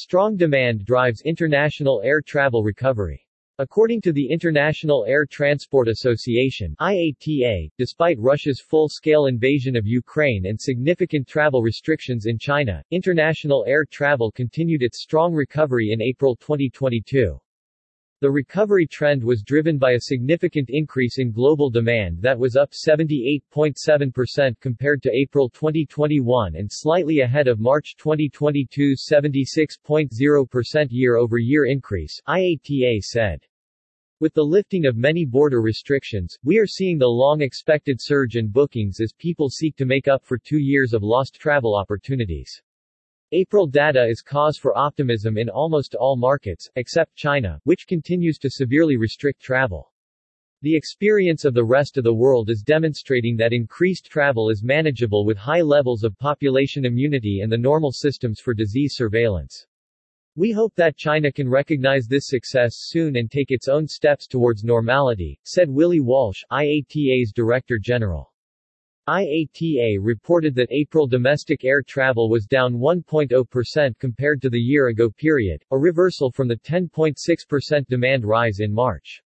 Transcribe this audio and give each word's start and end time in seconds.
Strong 0.00 0.36
demand 0.36 0.84
drives 0.84 1.22
international 1.22 2.00
air 2.04 2.20
travel 2.20 2.62
recovery. 2.62 3.26
According 3.58 4.00
to 4.02 4.12
the 4.12 4.30
International 4.30 5.04
Air 5.08 5.26
Transport 5.26 5.88
Association 5.88 6.76
IATA, 6.80 7.68
despite 7.76 8.16
Russia's 8.20 8.60
full-scale 8.60 9.26
invasion 9.26 9.74
of 9.74 9.88
Ukraine 9.88 10.46
and 10.46 10.60
significant 10.60 11.26
travel 11.26 11.62
restrictions 11.62 12.26
in 12.26 12.38
China, 12.38 12.80
international 12.92 13.64
air 13.66 13.84
travel 13.84 14.30
continued 14.30 14.84
its 14.84 15.02
strong 15.02 15.34
recovery 15.34 15.90
in 15.90 16.00
April 16.00 16.36
2022. 16.36 17.36
The 18.20 18.28
recovery 18.28 18.84
trend 18.84 19.22
was 19.22 19.44
driven 19.44 19.78
by 19.78 19.92
a 19.92 20.00
significant 20.00 20.70
increase 20.72 21.18
in 21.20 21.30
global 21.30 21.70
demand 21.70 22.20
that 22.22 22.36
was 22.36 22.56
up 22.56 22.72
78.7% 22.72 24.58
compared 24.58 25.02
to 25.04 25.14
April 25.14 25.48
2021 25.48 26.56
and 26.56 26.68
slightly 26.68 27.20
ahead 27.20 27.46
of 27.46 27.60
March 27.60 27.94
2022's 27.96 29.08
76.0% 29.08 30.88
year-over-year 30.90 31.66
increase, 31.66 32.20
IATA 32.26 33.00
said. 33.02 33.40
With 34.18 34.34
the 34.34 34.42
lifting 34.42 34.86
of 34.86 34.96
many 34.96 35.24
border 35.24 35.62
restrictions, 35.62 36.36
we 36.42 36.58
are 36.58 36.66
seeing 36.66 36.98
the 36.98 37.06
long-expected 37.06 38.00
surge 38.00 38.34
in 38.34 38.48
bookings 38.48 39.00
as 39.00 39.12
people 39.12 39.48
seek 39.48 39.76
to 39.76 39.86
make 39.86 40.08
up 40.08 40.26
for 40.26 40.38
two 40.38 40.58
years 40.58 40.92
of 40.92 41.04
lost 41.04 41.36
travel 41.36 41.76
opportunities. 41.76 42.60
April 43.32 43.66
data 43.66 44.06
is 44.06 44.22
cause 44.22 44.56
for 44.56 44.74
optimism 44.74 45.36
in 45.36 45.50
almost 45.50 45.94
all 45.94 46.16
markets, 46.16 46.70
except 46.76 47.14
China, 47.14 47.60
which 47.64 47.86
continues 47.86 48.38
to 48.38 48.48
severely 48.48 48.96
restrict 48.96 49.38
travel. 49.38 49.92
The 50.62 50.74
experience 50.74 51.44
of 51.44 51.52
the 51.52 51.64
rest 51.64 51.98
of 51.98 52.04
the 52.04 52.14
world 52.14 52.48
is 52.48 52.62
demonstrating 52.62 53.36
that 53.36 53.52
increased 53.52 54.06
travel 54.06 54.48
is 54.48 54.64
manageable 54.64 55.26
with 55.26 55.36
high 55.36 55.60
levels 55.60 56.04
of 56.04 56.16
population 56.16 56.86
immunity 56.86 57.40
and 57.42 57.52
the 57.52 57.58
normal 57.58 57.92
systems 57.92 58.40
for 58.40 58.54
disease 58.54 58.94
surveillance. 58.96 59.66
We 60.34 60.50
hope 60.50 60.74
that 60.76 60.96
China 60.96 61.30
can 61.30 61.50
recognize 61.50 62.06
this 62.06 62.28
success 62.28 62.76
soon 62.78 63.16
and 63.16 63.30
take 63.30 63.50
its 63.50 63.68
own 63.68 63.86
steps 63.86 64.26
towards 64.26 64.64
normality, 64.64 65.38
said 65.44 65.68
Willie 65.68 66.00
Walsh, 66.00 66.42
IATA's 66.50 67.32
Director 67.34 67.78
General. 67.78 68.27
IATA 69.08 69.96
reported 70.02 70.54
that 70.54 70.70
April 70.70 71.06
domestic 71.06 71.64
air 71.64 71.80
travel 71.80 72.28
was 72.28 72.44
down 72.44 72.74
1.0% 72.74 73.98
compared 73.98 74.42
to 74.42 74.50
the 74.50 74.60
year-ago 74.60 75.08
period, 75.08 75.64
a 75.70 75.78
reversal 75.78 76.30
from 76.30 76.46
the 76.46 76.58
10.6% 76.58 77.86
demand 77.86 78.26
rise 78.26 78.60
in 78.60 78.70
March. 78.70 79.22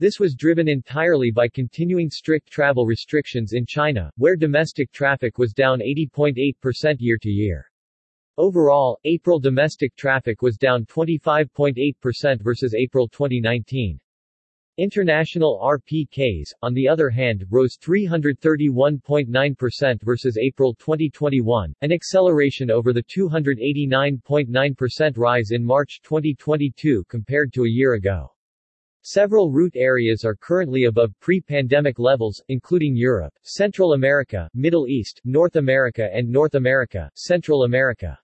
This 0.00 0.20
was 0.20 0.34
driven 0.34 0.68
entirely 0.68 1.30
by 1.30 1.48
continuing 1.48 2.10
strict 2.10 2.50
travel 2.50 2.84
restrictions 2.84 3.54
in 3.54 3.64
China, 3.64 4.10
where 4.18 4.36
domestic 4.36 4.92
traffic 4.92 5.38
was 5.38 5.54
down 5.54 5.78
80.8% 5.78 6.96
year-to-year. 6.98 7.64
Overall, 8.36 8.98
April 9.04 9.40
domestic 9.40 9.96
traffic 9.96 10.42
was 10.42 10.58
down 10.58 10.84
25.8% 10.84 12.42
versus 12.42 12.74
April 12.74 13.08
2019. 13.08 13.98
International 14.78 15.58
RPKs, 15.62 16.52
on 16.60 16.74
the 16.74 16.86
other 16.86 17.08
hand, 17.08 17.46
rose 17.48 17.78
331.9% 17.82 20.02
versus 20.02 20.36
April 20.36 20.74
2021, 20.74 21.74
an 21.80 21.92
acceleration 21.92 22.70
over 22.70 22.92
the 22.92 23.02
289.9% 23.04 25.16
rise 25.16 25.52
in 25.52 25.64
March 25.64 26.02
2022 26.02 27.02
compared 27.08 27.54
to 27.54 27.64
a 27.64 27.70
year 27.70 27.94
ago. 27.94 28.30
Several 29.00 29.50
route 29.50 29.76
areas 29.76 30.24
are 30.24 30.34
currently 30.34 30.84
above 30.84 31.18
pre-pandemic 31.20 31.98
levels, 31.98 32.42
including 32.48 32.94
Europe, 32.94 33.32
Central 33.44 33.94
America, 33.94 34.46
Middle 34.52 34.88
East, 34.88 35.22
North 35.24 35.56
America 35.56 36.10
and 36.12 36.28
North 36.28 36.54
America, 36.54 37.10
Central 37.14 37.64
America. 37.64 38.18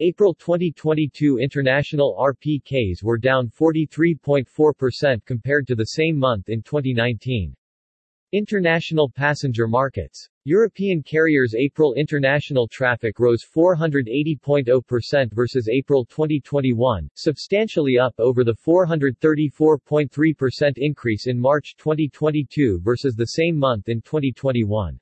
April 0.00 0.34
2022 0.34 1.38
international 1.38 2.14
RPKs 2.20 3.02
were 3.02 3.16
down 3.16 3.48
43.4% 3.48 5.24
compared 5.24 5.66
to 5.66 5.74
the 5.74 5.86
same 5.86 6.18
month 6.18 6.50
in 6.50 6.60
2019. 6.60 7.56
International 8.32 9.08
passenger 9.08 9.66
markets. 9.66 10.28
European 10.44 11.02
carriers 11.02 11.54
April 11.54 11.94
international 11.94 12.68
traffic 12.68 13.18
rose 13.18 13.42
480.0% 13.42 15.32
versus 15.32 15.70
April 15.70 16.04
2021, 16.04 17.08
substantially 17.14 17.98
up 17.98 18.12
over 18.18 18.44
the 18.44 18.52
434.3% 18.52 20.72
increase 20.76 21.26
in 21.26 21.40
March 21.40 21.74
2022 21.78 22.80
versus 22.82 23.14
the 23.14 23.28
same 23.28 23.56
month 23.56 23.88
in 23.88 24.02
2021. 24.02 25.00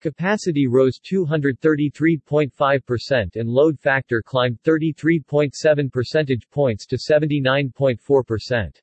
Capacity 0.00 0.66
rose 0.66 0.98
233.5% 1.00 3.36
and 3.36 3.48
load 3.48 3.78
factor 3.80 4.22
climbed 4.22 4.62
33.7 4.62 5.92
percentage 5.92 6.48
points 6.50 6.86
to 6.86 6.96
79.4%. 6.96 8.80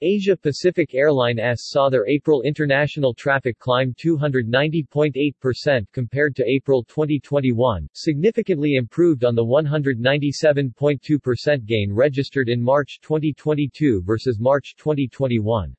Asia 0.00 0.36
Pacific 0.36 0.94
Airlines 0.94 1.40
saw 1.56 1.90
their 1.90 2.06
April 2.06 2.42
international 2.42 3.12
traffic 3.12 3.58
climb 3.58 3.92
290.8% 3.94 5.86
compared 5.92 6.36
to 6.36 6.48
April 6.48 6.84
2021, 6.84 7.88
significantly 7.94 8.76
improved 8.76 9.24
on 9.24 9.34
the 9.34 9.44
197.2% 9.44 11.66
gain 11.66 11.92
registered 11.92 12.48
in 12.48 12.62
March 12.62 13.00
2022 13.02 14.00
versus 14.04 14.38
March 14.38 14.76
2021. 14.76 15.74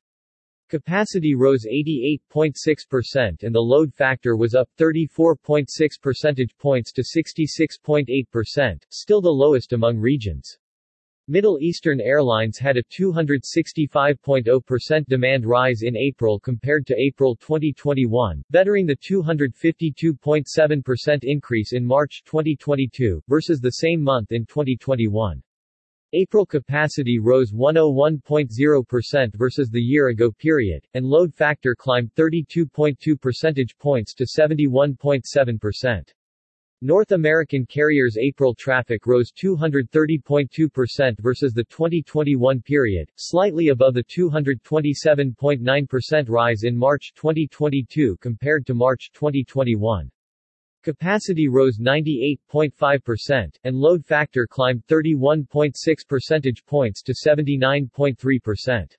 Capacity 0.70 1.34
rose 1.34 1.66
88.6% 1.66 3.42
and 3.42 3.52
the 3.52 3.58
load 3.58 3.92
factor 3.92 4.36
was 4.36 4.54
up 4.54 4.68
34.6 4.78 5.66
percentage 6.00 6.56
points 6.58 6.92
to 6.92 7.02
66.8%, 7.02 8.84
still 8.88 9.20
the 9.20 9.28
lowest 9.28 9.72
among 9.72 9.98
regions. 9.98 10.56
Middle 11.26 11.58
Eastern 11.60 12.00
Airlines 12.00 12.56
had 12.56 12.76
a 12.76 12.84
265.0% 12.84 15.06
demand 15.06 15.44
rise 15.44 15.82
in 15.82 15.96
April 15.96 16.38
compared 16.38 16.86
to 16.86 16.94
April 16.96 17.34
2021, 17.34 18.40
bettering 18.50 18.86
the 18.86 18.94
252.7% 18.94 21.18
increase 21.22 21.72
in 21.72 21.84
March 21.84 22.22
2022, 22.26 23.20
versus 23.26 23.58
the 23.58 23.70
same 23.70 24.00
month 24.00 24.30
in 24.30 24.46
2021. 24.46 25.42
April 26.12 26.44
capacity 26.44 27.20
rose 27.20 27.52
101.0% 27.52 29.36
versus 29.36 29.70
the 29.70 29.80
year-ago 29.80 30.32
period, 30.32 30.84
and 30.94 31.06
load 31.06 31.32
factor 31.32 31.76
climbed 31.76 32.12
32.2 32.16 33.20
percentage 33.20 33.78
points 33.78 34.12
to 34.14 34.24
71.7%. 34.24 36.12
North 36.82 37.12
American 37.12 37.64
carriers' 37.64 38.18
April 38.18 38.56
traffic 38.56 39.06
rose 39.06 39.30
230.2% 39.30 41.20
versus 41.20 41.52
the 41.52 41.62
2021 41.64 42.60
period, 42.62 43.08
slightly 43.16 43.68
above 43.68 43.94
the 43.94 44.02
227.9% 44.02 46.28
rise 46.28 46.64
in 46.64 46.76
March 46.76 47.12
2022 47.14 48.16
compared 48.20 48.66
to 48.66 48.74
March 48.74 49.12
2021. 49.12 50.10
Capacity 50.82 51.46
rose 51.46 51.78
98.5%, 51.78 53.54
and 53.64 53.76
load 53.76 54.02
factor 54.02 54.46
climbed 54.46 54.82
31.6 54.86 55.74
percentage 56.08 56.64
points 56.64 57.02
to 57.02 57.12
79.3%. 57.12 58.96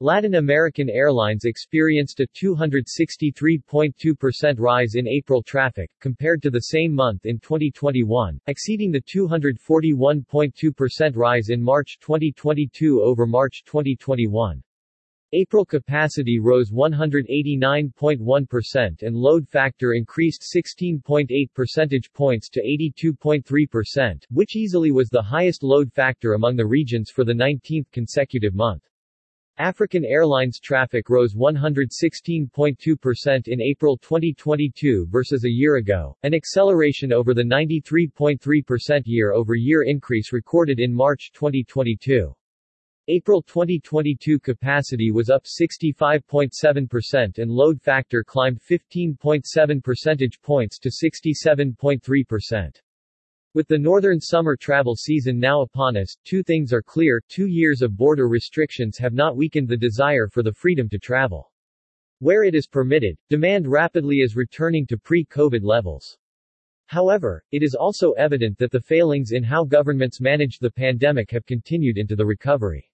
Latin 0.00 0.34
American 0.34 0.90
Airlines 0.90 1.46
experienced 1.46 2.20
a 2.20 2.26
263.2% 2.26 4.58
rise 4.58 4.94
in 4.94 5.08
April 5.08 5.42
traffic, 5.42 5.90
compared 6.02 6.42
to 6.42 6.50
the 6.50 6.60
same 6.60 6.94
month 6.94 7.24
in 7.24 7.40
2021, 7.40 8.38
exceeding 8.46 8.92
the 8.92 9.00
241.2% 9.00 11.16
rise 11.16 11.48
in 11.48 11.62
March 11.62 11.96
2022 12.02 13.00
over 13.00 13.26
March 13.26 13.62
2021. 13.64 14.62
April 15.32 15.64
capacity 15.64 16.38
rose 16.38 16.70
189.1% 16.70 19.02
and 19.02 19.16
load 19.16 19.48
factor 19.48 19.92
increased 19.92 20.48
16.8 20.54 21.52
percentage 21.52 22.12
points 22.12 22.48
to 22.48 22.62
82.3%, 22.62 24.22
which 24.30 24.54
easily 24.54 24.92
was 24.92 25.08
the 25.08 25.20
highest 25.20 25.64
load 25.64 25.92
factor 25.92 26.34
among 26.34 26.54
the 26.54 26.64
regions 26.64 27.10
for 27.10 27.24
the 27.24 27.32
19th 27.32 27.90
consecutive 27.90 28.54
month. 28.54 28.88
African 29.58 30.04
Airlines 30.04 30.60
traffic 30.60 31.08
rose 31.08 31.34
116.2% 31.34 33.48
in 33.48 33.60
April 33.60 33.98
2022 33.98 35.08
versus 35.10 35.44
a 35.44 35.50
year 35.50 35.74
ago, 35.76 36.16
an 36.22 36.34
acceleration 36.34 37.12
over 37.12 37.34
the 37.34 37.42
93.3% 37.42 39.02
year-over-year 39.06 39.82
increase 39.82 40.32
recorded 40.32 40.78
in 40.78 40.94
March 40.94 41.32
2022. 41.34 42.32
April 43.08 43.40
2022 43.40 44.40
capacity 44.40 45.12
was 45.12 45.30
up 45.30 45.44
65.7% 45.44 47.38
and 47.38 47.48
load 47.48 47.80
factor 47.80 48.24
climbed 48.24 48.60
15.7 48.60 49.84
percentage 49.84 50.40
points 50.42 50.76
to 50.80 50.88
67.3%. 50.88 52.82
With 53.54 53.68
the 53.68 53.78
northern 53.78 54.20
summer 54.20 54.56
travel 54.56 54.96
season 54.96 55.38
now 55.38 55.60
upon 55.60 55.96
us, 55.96 56.16
two 56.24 56.42
things 56.42 56.72
are 56.72 56.82
clear, 56.82 57.22
two 57.28 57.46
years 57.46 57.80
of 57.80 57.96
border 57.96 58.26
restrictions 58.26 58.98
have 58.98 59.14
not 59.14 59.36
weakened 59.36 59.68
the 59.68 59.76
desire 59.76 60.26
for 60.26 60.42
the 60.42 60.52
freedom 60.52 60.88
to 60.88 60.98
travel. 60.98 61.52
Where 62.18 62.42
it 62.42 62.56
is 62.56 62.66
permitted, 62.66 63.16
demand 63.30 63.68
rapidly 63.68 64.16
is 64.16 64.34
returning 64.34 64.84
to 64.88 64.98
pre-COVID 64.98 65.62
levels. 65.62 66.18
However, 66.86 67.44
it 67.52 67.62
is 67.62 67.76
also 67.76 68.14
evident 68.14 68.58
that 68.58 68.72
the 68.72 68.80
failings 68.80 69.30
in 69.30 69.44
how 69.44 69.62
governments 69.62 70.20
managed 70.20 70.60
the 70.60 70.72
pandemic 70.72 71.30
have 71.30 71.46
continued 71.46 71.98
into 71.98 72.16
the 72.16 72.26
recovery. 72.26 72.90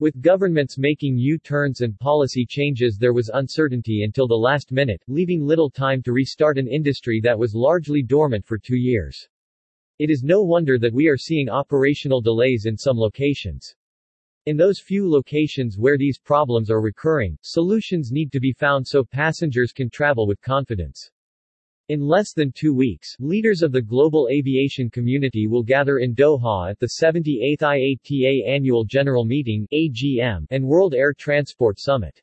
With 0.00 0.20
governments 0.20 0.76
making 0.76 1.18
U-turns 1.18 1.80
and 1.80 1.96
policy 2.00 2.44
changes 2.44 2.98
there 2.98 3.12
was 3.12 3.30
uncertainty 3.32 4.02
until 4.02 4.26
the 4.26 4.34
last 4.34 4.72
minute, 4.72 5.00
leaving 5.06 5.40
little 5.40 5.70
time 5.70 6.02
to 6.02 6.12
restart 6.12 6.58
an 6.58 6.66
industry 6.66 7.20
that 7.22 7.38
was 7.38 7.54
largely 7.54 8.02
dormant 8.02 8.44
for 8.44 8.58
two 8.58 8.76
years. 8.76 9.28
It 10.00 10.10
is 10.10 10.24
no 10.24 10.42
wonder 10.42 10.80
that 10.80 10.92
we 10.92 11.06
are 11.06 11.16
seeing 11.16 11.48
operational 11.48 12.20
delays 12.20 12.66
in 12.66 12.76
some 12.76 12.98
locations. 12.98 13.76
In 14.46 14.56
those 14.56 14.80
few 14.80 15.08
locations 15.08 15.78
where 15.78 15.96
these 15.96 16.18
problems 16.18 16.72
are 16.72 16.80
recurring, 16.80 17.38
solutions 17.42 18.10
need 18.10 18.32
to 18.32 18.40
be 18.40 18.52
found 18.52 18.84
so 18.84 19.04
passengers 19.04 19.70
can 19.70 19.88
travel 19.88 20.26
with 20.26 20.42
confidence. 20.42 21.08
In 21.90 22.00
less 22.00 22.32
than 22.32 22.50
two 22.50 22.72
weeks, 22.72 23.14
leaders 23.20 23.60
of 23.60 23.70
the 23.70 23.82
global 23.82 24.28
aviation 24.30 24.88
community 24.88 25.46
will 25.46 25.62
gather 25.62 25.98
in 25.98 26.14
Doha 26.14 26.70
at 26.70 26.78
the 26.78 26.92
78th 27.02 27.60
IATA 27.60 28.48
Annual 28.48 28.86
General 28.86 29.26
Meeting 29.26 29.68
AGM, 29.70 30.46
and 30.48 30.66
World 30.66 30.94
Air 30.94 31.12
Transport 31.12 31.78
Summit. 31.78 32.18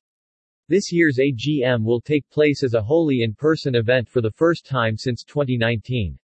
This 0.67 0.91
year's 0.91 1.19
AGM 1.19 1.83
will 1.83 2.01
take 2.01 2.27
place 2.31 2.63
as 2.63 2.73
a 2.73 2.81
wholly 2.81 3.21
in-person 3.21 3.75
event 3.75 4.09
for 4.09 4.19
the 4.19 4.31
first 4.31 4.65
time 4.65 4.97
since 4.97 5.23
2019. 5.23 6.17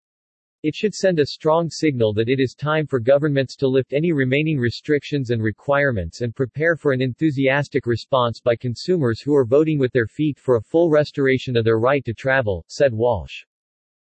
It 0.67 0.75
should 0.75 0.97
send 0.97 1.21
a 1.21 1.27
strong 1.27 1.71
signal 1.71 2.13
that 2.15 2.29
it 2.29 2.41
is 2.41 2.53
time 2.53 2.89
for 2.89 2.99
governments 2.99 3.55
to 3.55 3.69
lift 3.69 3.93
any 3.93 4.11
remaining 4.11 4.59
restrictions 4.59 5.31
and 5.31 5.41
requirements 5.41 6.23
and 6.23 6.35
prepare 6.35 6.75
for 6.75 6.91
an 6.93 7.01
enthusiastic 7.01 7.87
response 7.87 8.41
by 8.41 8.57
consumers 8.57 9.21
who 9.21 9.33
are 9.37 9.45
voting 9.45 9.79
with 9.79 9.93
their 9.93 10.09
feet 10.09 10.41
for 10.41 10.57
a 10.57 10.61
full 10.61 10.91
restoration 10.91 11.57
of 11.57 11.65
their 11.65 11.79
right 11.79 12.05
to 12.05 12.13
travel, 12.13 12.65
said 12.67 12.93
Walsh. 12.93 13.45